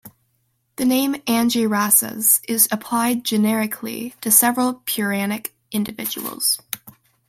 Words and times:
The 0.77 0.85
name 0.85 1.13
Angirasas 1.27 2.41
is 2.47 2.67
applied 2.71 3.23
generically 3.23 4.15
to 4.21 4.31
several 4.31 4.81
Puranic 4.85 5.55
individuals. 5.71 6.59